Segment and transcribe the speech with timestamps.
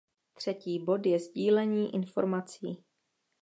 [0.33, 2.83] Třetí bod je sdílení informací.